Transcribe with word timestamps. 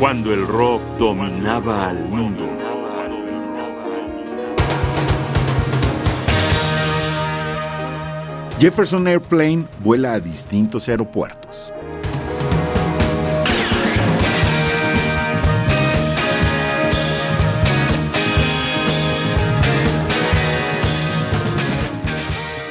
cuando 0.00 0.32
el 0.32 0.46
rock 0.46 0.80
dominaba 0.98 1.90
al 1.90 2.02
mundo. 2.08 2.48
Jefferson 8.58 9.06
Airplane 9.06 9.66
vuela 9.84 10.14
a 10.14 10.20
distintos 10.20 10.88
aeropuertos. 10.88 11.70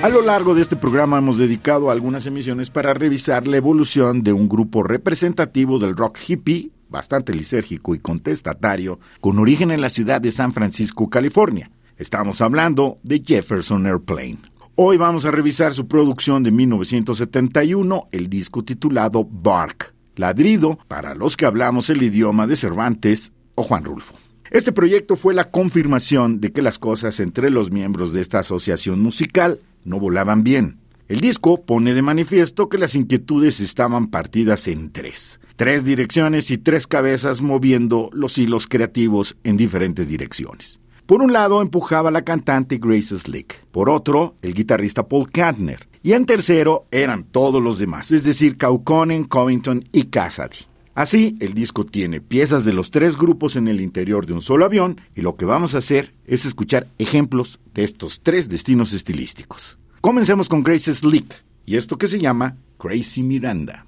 A 0.02 0.10
lo 0.10 0.24
largo 0.24 0.56
de 0.56 0.64
este 0.64 0.76
programa 0.76 1.20
hemos 1.20 1.38
dedicado 1.38 1.92
algunas 1.92 2.26
emisiones 2.26 2.72
para 2.72 2.96
revisar 2.96 3.46
la 3.46 3.58
evolución 3.58 4.24
de 4.24 4.34
un 4.34 4.50
grupo 4.50 4.82
representativo 4.82 5.78
del 5.78 5.96
rock 5.96 6.18
hippie, 6.28 6.72
bastante 6.90 7.34
lisérgico 7.34 7.96
y 7.96 8.00
contestatario, 8.00 9.00
con 9.22 9.40
origen 9.40 9.72
en 9.72 9.82
la 9.82 9.90
ciudad 9.90 10.22
de 10.22 10.32
San 10.32 10.52
Francisco, 10.52 11.10
California. 11.10 11.72
Estamos 11.98 12.42
hablando 12.42 12.98
de 13.04 13.22
Jefferson 13.26 13.86
Airplane. 13.86 14.40
Hoy 14.76 14.98
vamos 14.98 15.26
a 15.26 15.32
revisar 15.32 15.74
su 15.74 15.88
producción 15.88 16.42
de 16.44 16.52
1971, 16.52 18.08
el 18.12 18.30
disco 18.30 18.64
titulado 18.64 19.28
Bark, 19.30 19.94
ladrido 20.16 20.80
para 20.88 21.16
los 21.16 21.36
que 21.36 21.46
hablamos 21.46 21.90
el 21.90 22.02
idioma 22.02 22.48
de 22.48 22.56
Cervantes 22.56 23.34
o 23.56 23.64
Juan 23.64 23.84
Rulfo. 23.84 24.16
Este 24.52 24.72
proyecto 24.72 25.16
fue 25.16 25.34
la 25.34 25.52
confirmación 25.52 26.40
de 26.40 26.52
que 26.52 26.62
las 26.62 26.80
cosas 26.80 27.20
entre 27.20 27.50
los 27.50 27.72
miembros 27.72 28.14
de 28.14 28.22
esta 28.22 28.40
asociación 28.40 29.02
musical 29.02 29.60
no 29.84 30.00
volaban 30.00 30.44
bien. 30.44 30.80
El 31.10 31.22
disco 31.22 31.66
pone 31.66 31.96
de 31.96 32.04
manifiesto 32.04 32.70
que 32.70 32.78
las 32.78 32.94
inquietudes 32.94 33.62
estaban 33.62 34.10
partidas 34.12 34.68
en 34.68 34.92
tres. 34.92 35.42
Tres 35.56 35.84
direcciones 35.84 36.52
y 36.52 36.60
tres 36.60 36.86
cabezas 36.86 37.42
moviendo 37.42 38.12
los 38.14 38.38
hilos 38.38 38.68
creativos 38.68 39.36
en 39.44 39.58
diferentes 39.58 40.08
direcciones. 40.08 40.80
Por 41.08 41.24
un 41.24 41.34
lado 41.34 41.64
empujaba 41.64 42.12
la 42.12 42.22
cantante 42.22 42.78
Grace 42.78 43.18
Slick, 43.18 43.66
por 43.72 43.90
otro 43.90 44.36
el 44.44 44.54
guitarrista 44.54 45.08
Paul 45.08 45.32
Kantner, 45.32 45.90
y 46.04 46.12
en 46.12 46.28
tercero 46.28 46.86
eran 46.92 47.24
todos 47.24 47.60
los 47.60 47.80
demás, 47.80 48.12
es 48.12 48.24
decir, 48.24 48.58
Kaukonen, 48.58 49.24
Covington 49.24 49.86
y 49.92 50.04
Cassidy. 50.04 50.68
Así, 50.94 51.36
el 51.40 51.56
disco 51.56 51.86
tiene 51.86 52.22
piezas 52.22 52.66
de 52.66 52.74
los 52.74 52.92
tres 52.92 53.18
grupos 53.18 53.56
en 53.56 53.68
el 53.68 53.82
interior 53.82 54.28
de 54.28 54.34
un 54.34 54.44
solo 54.44 54.66
avión 54.66 55.02
y 55.16 55.22
lo 55.22 55.38
que 55.38 55.46
vamos 55.46 55.74
a 55.74 55.80
hacer 55.80 56.14
es 56.28 56.46
escuchar 56.46 56.86
ejemplos 57.00 57.60
de 57.74 57.84
estos 57.84 58.22
tres 58.22 58.48
destinos 58.48 58.94
estilísticos. 58.94 59.79
Comencemos 60.02 60.48
con 60.48 60.64
Grace 60.64 60.94
Slick 60.94 61.44
y 61.66 61.76
esto 61.76 61.98
que 61.98 62.08
se 62.08 62.20
llama 62.20 62.56
Crazy 62.78 63.22
Miranda. 63.22 63.86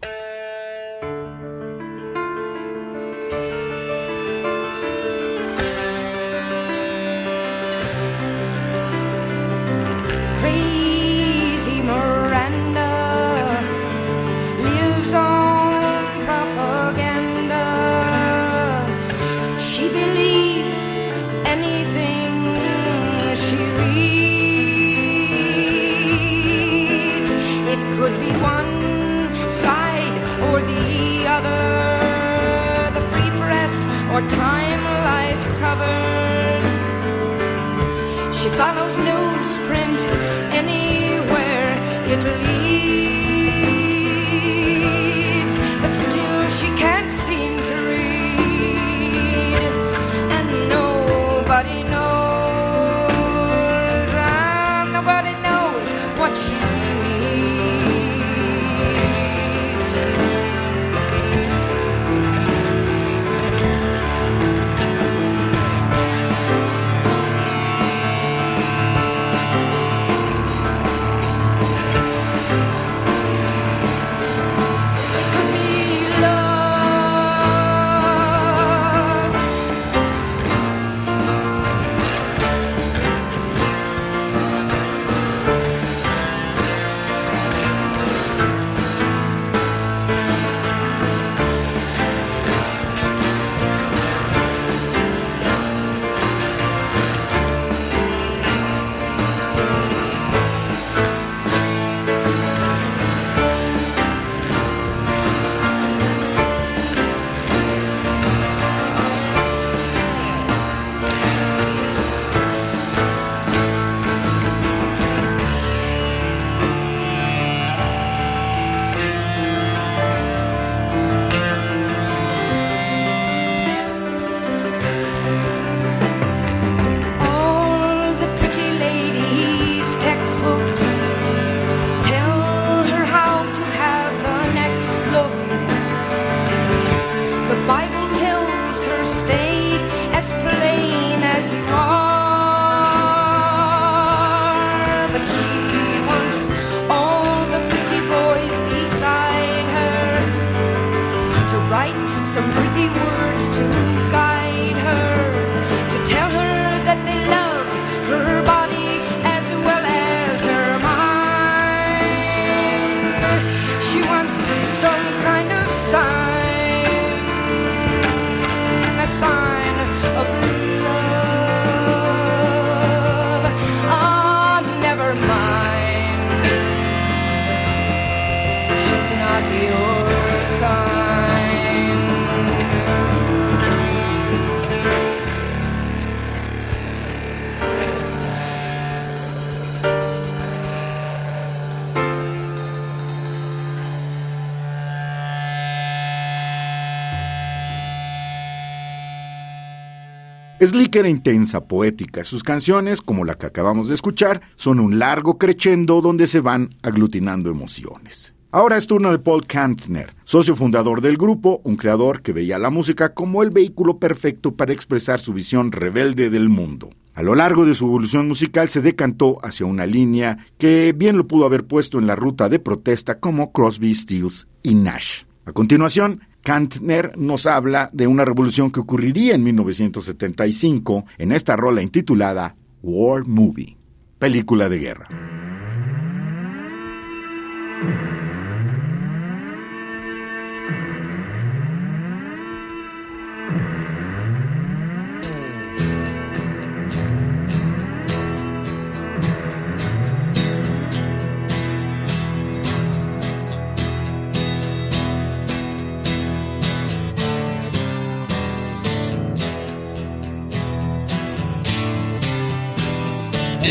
Slick 200.63 200.95
era 200.95 201.09
intensa, 201.09 201.67
poética. 201.67 202.23
Sus 202.23 202.43
canciones, 202.43 203.01
como 203.01 203.25
la 203.25 203.33
que 203.33 203.47
acabamos 203.47 203.87
de 203.87 203.95
escuchar, 203.95 204.41
son 204.55 204.79
un 204.79 204.99
largo 204.99 205.39
crescendo 205.39 206.01
donde 206.01 206.27
se 206.27 206.39
van 206.39 206.75
aglutinando 206.83 207.49
emociones. 207.49 208.35
Ahora 208.51 208.77
es 208.77 208.85
turno 208.85 209.09
de 209.09 209.17
Paul 209.17 209.47
Kantner, 209.47 210.13
socio 210.23 210.55
fundador 210.55 211.01
del 211.01 211.17
grupo, 211.17 211.61
un 211.63 211.77
creador 211.77 212.21
que 212.21 212.31
veía 212.31 212.59
la 212.59 212.69
música 212.69 213.15
como 213.15 213.41
el 213.41 213.49
vehículo 213.49 213.97
perfecto 213.97 214.55
para 214.55 214.71
expresar 214.71 215.19
su 215.19 215.33
visión 215.33 215.71
rebelde 215.71 216.29
del 216.29 216.47
mundo. 216.47 216.91
A 217.15 217.23
lo 217.23 217.33
largo 217.33 217.65
de 217.65 217.73
su 217.73 217.87
evolución 217.87 218.27
musical 218.27 218.69
se 218.69 218.81
decantó 218.81 219.37
hacia 219.41 219.65
una 219.65 219.87
línea 219.87 220.45
que 220.59 220.93
bien 220.95 221.17
lo 221.17 221.27
pudo 221.27 221.45
haber 221.47 221.65
puesto 221.65 221.97
en 221.97 222.05
la 222.05 222.15
ruta 222.15 222.49
de 222.49 222.59
protesta 222.59 223.19
como 223.19 223.51
Crosby, 223.51 223.95
Stills 223.95 224.47
y 224.61 224.75
Nash. 224.75 225.23
A 225.45 225.53
continuación, 225.53 226.21
Kantner 226.43 227.17
nos 227.17 227.45
habla 227.45 227.89
de 227.93 228.07
una 228.07 228.25
revolución 228.25 228.71
que 228.71 228.79
ocurriría 228.79 229.35
en 229.35 229.43
1975 229.43 231.05
en 231.17 231.31
esta 231.31 231.55
rola 231.55 231.81
intitulada 231.81 232.55
War 232.81 233.25
Movie, 233.27 233.77
película 234.17 234.67
de 234.67 234.79
guerra. 234.79 235.07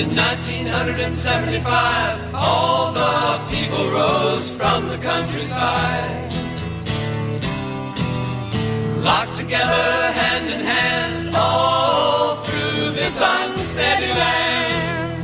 In 0.00 0.16
1975, 0.16 2.34
all 2.34 2.90
the 2.90 3.38
people 3.50 3.90
rose 3.90 4.56
from 4.56 4.88
the 4.88 4.96
countryside. 4.96 6.32
Locked 9.04 9.36
together 9.36 10.12
hand 10.20 10.48
in 10.54 10.60
hand 10.60 11.36
all 11.36 12.36
through 12.36 12.92
this 12.92 13.20
unsteady 13.22 14.06
land. 14.06 15.22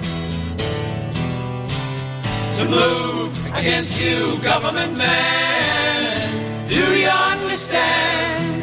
To 2.59 2.69
move 2.69 3.33
against 3.57 3.99
you, 3.99 4.39
government 4.43 4.99
man, 4.99 6.69
do 6.69 6.99
you 7.01 7.09
understand? 7.09 8.63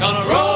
Gonna 0.00 0.24
roll, 0.26 0.55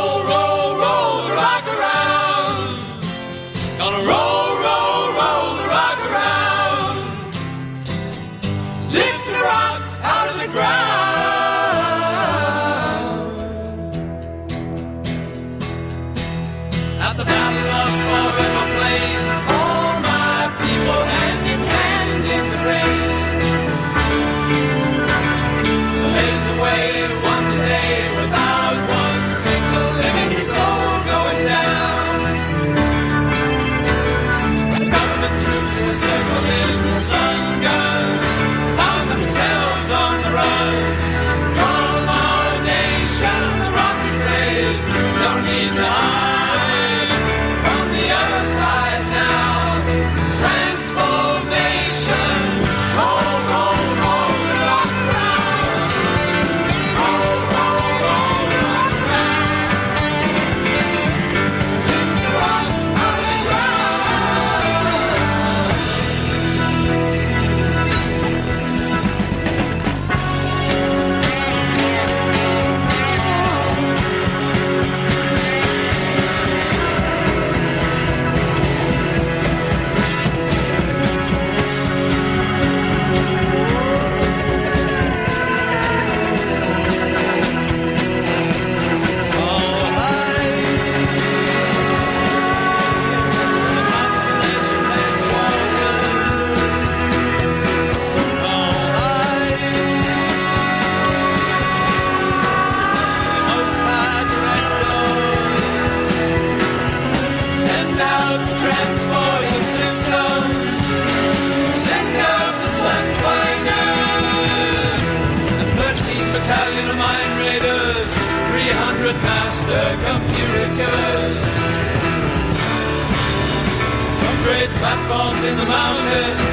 in 125.43 125.57
the 125.57 125.65
mountains. 125.65 126.50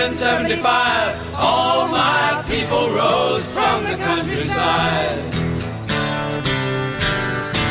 1975, 0.00 1.34
all 1.34 1.86
my 1.88 2.42
people 2.48 2.88
rose 2.88 3.52
from 3.54 3.84
the 3.84 3.96
countryside. 3.98 5.34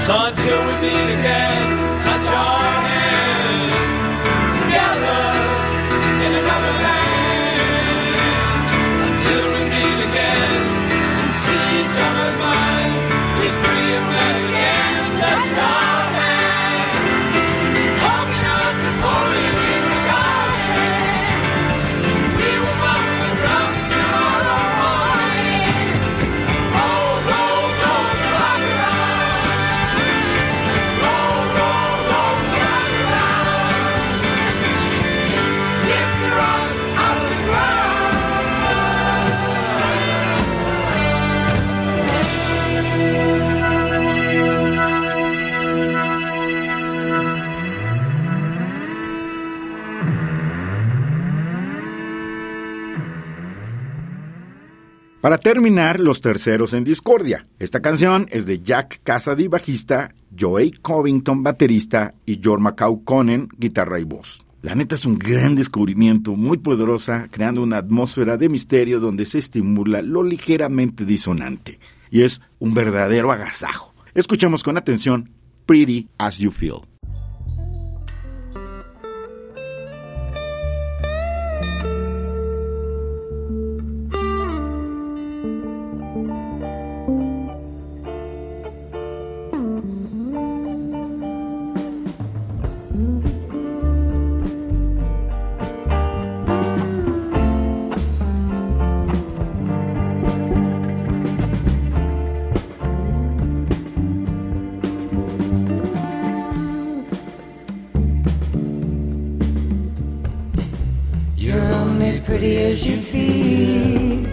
So 0.03 0.13
until 0.27 0.59
we 0.67 0.73
meet 0.79 1.09
again, 1.17 2.01
touch 2.03 2.27
our 2.29 2.58
Para 55.29 55.37
terminar, 55.37 55.99
los 55.99 56.21
terceros 56.21 56.73
en 56.73 56.83
discordia. 56.83 57.45
Esta 57.59 57.83
canción 57.83 58.25
es 58.31 58.47
de 58.47 58.63
Jack 58.63 59.01
Cassidy, 59.03 59.47
bajista, 59.47 60.15
Joey 60.35 60.71
Covington, 60.71 61.43
baterista, 61.43 62.15
y 62.25 62.39
George 62.41 62.63
Macau 62.63 63.03
Conen, 63.03 63.47
guitarra 63.55 63.99
y 63.99 64.05
voz. 64.05 64.43
La 64.63 64.73
neta 64.73 64.95
es 64.95 65.05
un 65.05 65.19
gran 65.19 65.53
descubrimiento, 65.53 66.31
muy 66.35 66.57
poderosa, 66.57 67.27
creando 67.29 67.61
una 67.61 67.77
atmósfera 67.77 68.37
de 68.37 68.49
misterio 68.49 68.99
donde 68.99 69.23
se 69.25 69.37
estimula 69.37 70.01
lo 70.01 70.23
ligeramente 70.23 71.05
disonante. 71.05 71.79
Y 72.09 72.23
es 72.23 72.41
un 72.57 72.73
verdadero 72.73 73.31
agasajo. 73.31 73.93
Escuchemos 74.15 74.63
con 74.63 74.77
atención 74.77 75.29
Pretty 75.67 76.07
As 76.17 76.39
You 76.39 76.49
Feel. 76.49 76.88
Pretty 112.29 112.57
as 112.57 112.87
you 112.87 112.97
feel. 112.97 114.25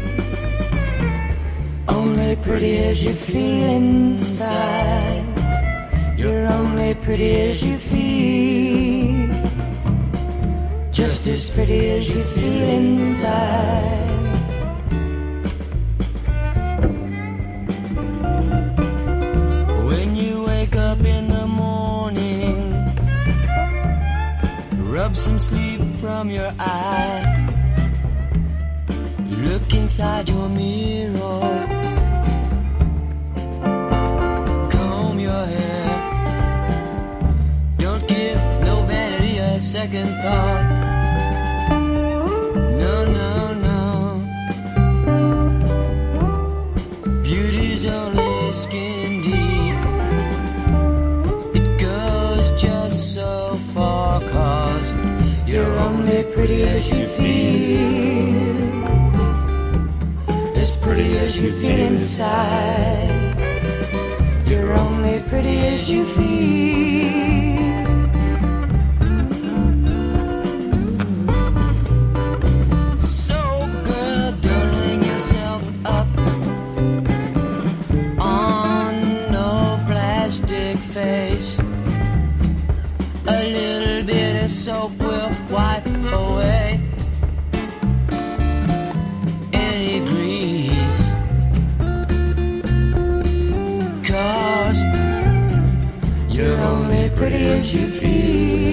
Only 1.88 2.36
pretty 2.36 2.76
as 2.78 3.02
you 3.02 3.14
feel 3.14 3.70
inside. 3.78 5.24
You're 6.16 6.46
only 6.46 6.94
pretty 6.94 7.30
as 7.50 7.64
you 7.64 7.76
feel. 7.78 8.35
Just 10.96 11.26
as 11.26 11.50
pretty 11.50 11.90
as 11.90 12.14
you 12.14 12.22
feel 12.22 12.62
inside. 12.62 14.08
When 19.84 20.16
you 20.16 20.44
wake 20.44 20.74
up 20.74 21.04
in 21.04 21.28
the 21.28 21.46
morning. 21.46 22.72
Rub 24.90 25.14
some 25.14 25.38
sleep 25.38 25.82
from 26.00 26.30
your 26.30 26.54
eye. 26.58 27.20
Look 29.28 29.74
inside 29.74 30.30
your 30.30 30.48
mirror. 30.48 31.66
Comb 34.72 35.20
your 35.20 35.44
hair. 35.44 35.92
Don't 37.76 38.08
give 38.08 38.38
no 38.64 38.86
vanity 38.86 39.36
a 39.36 39.60
second 39.60 40.08
thought. 40.22 40.65
Pretty 56.36 56.64
as 56.64 56.90
you 56.90 57.06
feel. 57.16 58.26
As 60.54 60.76
pretty 60.76 61.16
as 61.16 61.38
you 61.40 61.50
feel 61.50 61.80
inside. 61.92 63.08
You're 64.46 64.74
only 64.74 65.20
pretty 65.30 65.56
as 65.74 65.90
you 65.90 66.04
feel 66.04 67.25
you 97.74 97.90
feel 97.90 98.65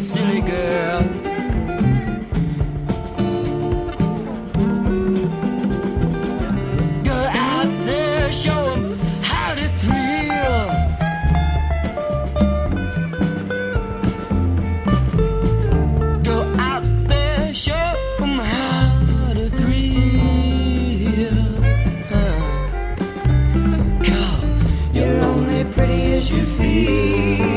silly, 0.00 0.40
girl. 0.40 1.02
Go 7.04 7.18
out 7.48 7.70
there, 7.84 8.32
show 8.32 8.72
'em 8.72 8.98
how 9.22 9.54
to 9.54 9.66
thrill. 9.80 10.62
Go 16.22 16.38
out 16.58 16.84
there, 17.08 17.54
show 17.54 17.94
'em 18.22 18.38
how 18.38 19.34
to 19.34 19.46
thrill. 19.58 21.40
Huh. 22.10 22.40
Go, 24.08 24.22
you're 24.94 25.20
only 25.20 25.64
pretty 25.74 26.14
as 26.14 26.30
you 26.30 26.42
feel. 26.56 27.49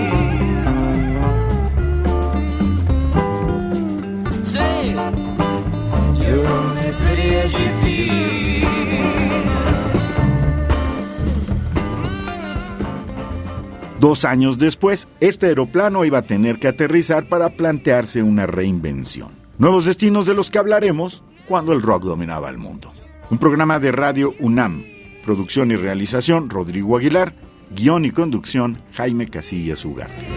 Dos 14.03 14.25
años 14.25 14.57
después, 14.57 15.07
este 15.21 15.45
aeroplano 15.45 16.03
iba 16.03 16.17
a 16.17 16.23
tener 16.23 16.59
que 16.59 16.67
aterrizar 16.67 17.29
para 17.29 17.51
plantearse 17.51 18.21
una 18.21 18.45
reinvención. 18.45 19.31
Nuevos 19.57 19.85
destinos 19.85 20.25
de 20.25 20.33
los 20.33 20.51
que 20.51 20.57
hablaremos 20.57 21.23
cuando 21.47 21.71
el 21.71 21.81
rock 21.81 22.03
dominaba 22.03 22.49
el 22.49 22.57
mundo. 22.57 22.91
Un 23.29 23.37
programa 23.37 23.79
de 23.79 23.93
radio 23.93 24.35
UNAM. 24.41 24.83
Producción 25.23 25.71
y 25.71 25.77
realización 25.77 26.49
Rodrigo 26.49 26.97
Aguilar. 26.97 27.33
Guión 27.73 28.03
y 28.03 28.11
conducción 28.11 28.77
Jaime 28.91 29.25
Casillas 29.29 29.85
Ugarte. 29.85 30.27